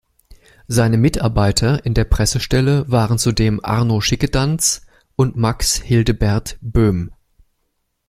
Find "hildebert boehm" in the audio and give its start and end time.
5.75-7.11